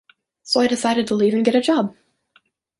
So 0.41 0.61
I 0.61 0.65
decided 0.65 1.05
to 1.05 1.13
leave 1.13 1.35
and 1.35 1.45
get 1.45 1.53
a 1.53 1.61
job! 1.61 1.95